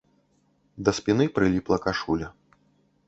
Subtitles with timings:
[0.87, 2.27] Да спіны прыліпла кашуля.